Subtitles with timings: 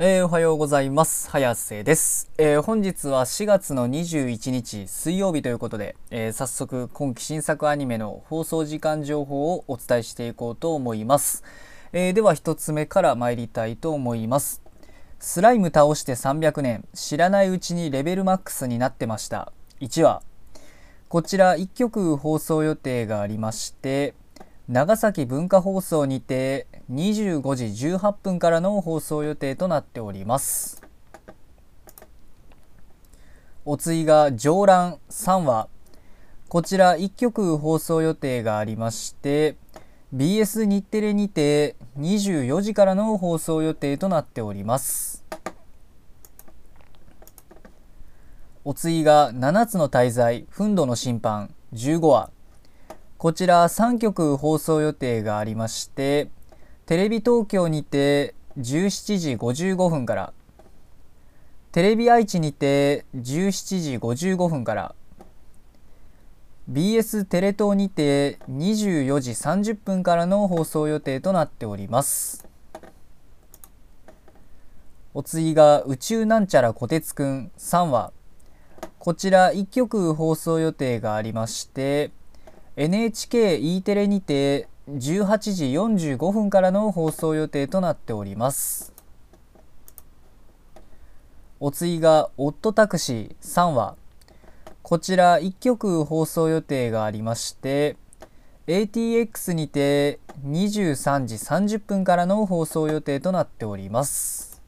[0.00, 1.28] えー、おはようございます。
[1.28, 11.42] 早瀬です、えー、本日は4月の21日水曜日ということで、えー、早速今期新作アニメの放送時間情報をお伝えしていこうと思います。
[11.92, 14.62] えでは1つ目から参りたいと思います。
[15.18, 19.52] スライム倒して300年、知らないうちにレベルマックスになってました。
[19.80, 20.22] 1話。
[21.08, 24.14] こちら1曲放送予定がありまして、
[24.68, 30.82] 長崎文化放送にて25時18分からの放送予定となっております。
[33.64, 35.68] お次が上覧3話
[36.48, 39.56] こちら1曲放送予定がありまして
[40.14, 45.26] BS 日テレにて24時からの放送予定となっております。
[48.64, 52.30] お次が7つの滞在憤怒の審判15話。
[53.18, 56.30] こちら3曲放送予定がありまして
[56.88, 60.32] テレビ東京にて17時55分から
[61.70, 64.94] テレビ愛知にて17時55分から
[66.72, 72.48] BS テレ東にて24時30分からの放送予定となっております。
[75.12, 77.50] お次が宇宙なんちゃらこてつくん。
[77.58, 78.12] 3話
[78.98, 82.12] こちら1曲放送予定がありまして
[82.76, 88.94] NHKE テレにて18時45分からの放送予定となっております。
[91.60, 93.96] お次が「オットタクシー」3話
[94.82, 97.96] こちら1曲放送予定がありまして
[98.66, 104.62] ATX にて23時30分からの放送予定となっております。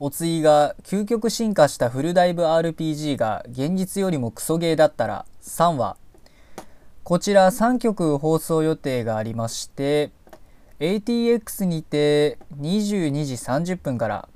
[0.00, 5.96] お次が究極進化したフルダイブ RPG が現実よりもクソゲーだったら3話
[7.04, 10.12] こちら3曲放送予定がありまして
[10.78, 14.28] ATX にて22時30分から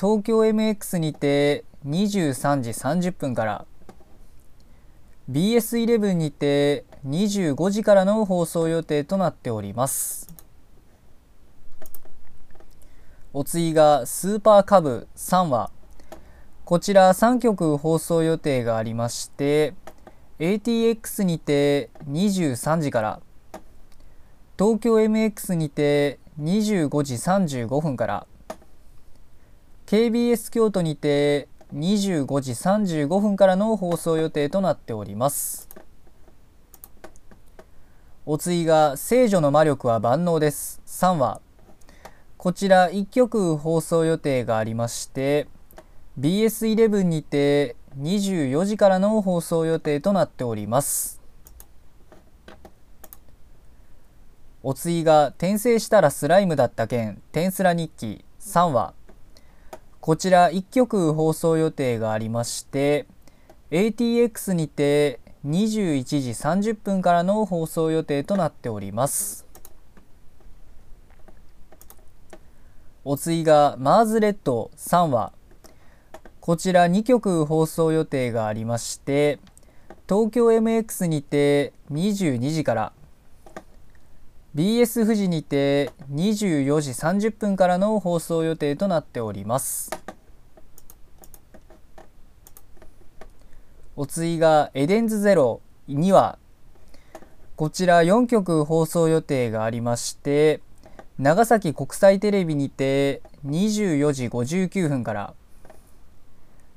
[0.00, 3.66] 東京 MX にて23時30分から
[5.30, 10.28] BS11 にて25時からの放送予定となっております。
[13.34, 15.70] お次がスーパーカブ3話
[16.64, 19.74] こちら3曲放送予定がありまして
[20.40, 23.20] ATX にて23時から
[24.58, 28.26] 東京 MX にて25時35分から
[29.86, 35.68] KBS 京都にて25時35分からの放送予定となっております。
[38.26, 41.40] お次が「聖女の魔力は万能です」3話。
[42.38, 45.46] こちら1曲放送予定がありまして
[46.18, 51.20] BS11 にて24時からの放送予定となっております。
[54.62, 57.20] お次が転生したらスライムだった件。
[57.32, 58.24] 転スラ日記。
[58.40, 58.94] 3話。
[60.00, 63.06] こちら1曲放送予定がありまして
[63.70, 69.46] ATX にて21時30分からの放送予定となっております。
[73.04, 74.70] お次がマーズレッド。
[74.76, 75.32] 3話。
[76.44, 79.38] こちら2曲放送予定がありまして
[80.06, 82.92] 東京 MX にて22時から
[84.54, 89.90] BS 富士にて24時30分からの放送予定となっております。
[93.96, 96.38] お次がエデンズゼロ2話
[97.56, 100.60] こちら4曲放送予定がありまして
[101.16, 105.34] 長崎国際テレビにて24時59分から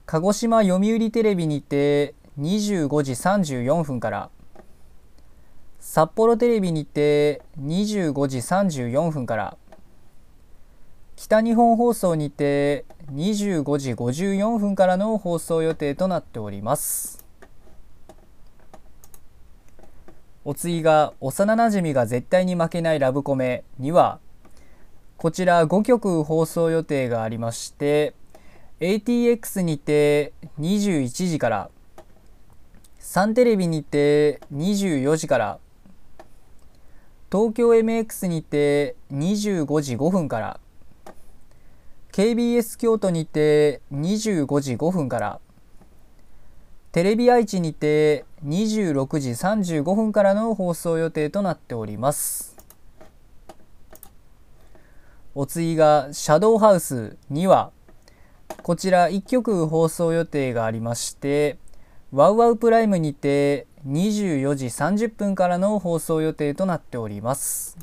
[0.09, 4.29] 鹿児島読売テレビにて25時34分から
[5.81, 9.57] 札幌テレビにて25時34分から
[11.17, 17.25] 北日本放送にて25時54分からの放送予定となっております。
[20.46, 24.19] お次が幼なじみが絶対に負けないラブコメには
[25.17, 28.14] こちら5曲放送予定がありまして
[28.79, 31.70] ATX にて21時から
[33.00, 35.59] サンテレビにて24時から
[37.32, 40.59] 東京 MX にて25時5分から
[42.12, 45.40] KBS 京都にて25時5分から
[46.91, 52.56] テレビ愛知にて26時35分からの放送予定となっております。
[55.34, 57.72] お次がシャドウハウス2話
[58.64, 61.58] こちら1曲放送予定がありまして
[62.11, 67.78] ワウワウプライムにて24時30分からの放送予定となっております。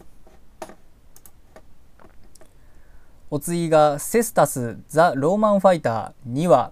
[3.30, 6.70] お次がセスタス・ザ・ローマンファイター2話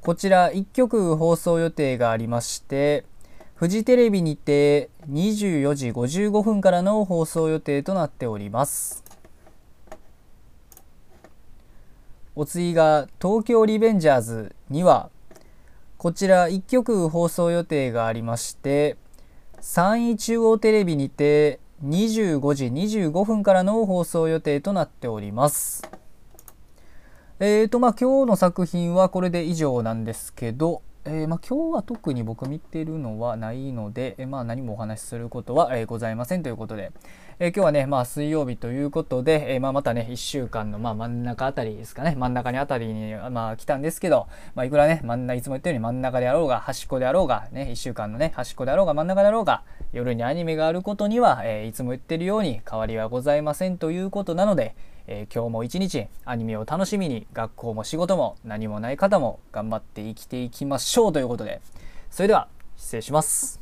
[0.00, 3.04] こちら1曲放送予定がありまして
[3.54, 9.04] フジテレビにて24時55分からの放送予定となっております。
[12.34, 15.10] お次が東京リベンジャーズには
[15.98, 18.96] こちら1曲放送予定がありまして
[19.60, 25.82] 山陰中央テレビにて25時25分からの放送予定となっております。
[27.38, 36.92] えーとまあ今日の作品はこれで以上なんですけどえー、まあ、今日は特に僕見てるのはないので、えー、まあ、何もお話しすることは、えー、ございませんということで、
[37.40, 42.14] え今日はね、まあ、水曜日ということで、えまあ、またね1週間の、まあ、真ん中あたりですかね。
[42.16, 54.76] 真ん中にあたりに、まあ、来たんですけど、まあ、いくらね真ん中いつも言ったように真ん中であろうが端っこであろうが、ね、1週間のね端っこであろうが真ん中であろうが夜にアニメがあることには、えいつも言ってるように変わりはございませんということなので、
[55.06, 61.60] えー、今日も一日アニメを楽しみに学校も仕事も何もない方も頑張って生きていきましょうということで
[62.10, 63.61] それでは失礼します。